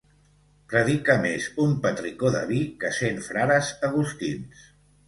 [0.73, 4.71] Predica més un petricó de vi que cent frares agustins.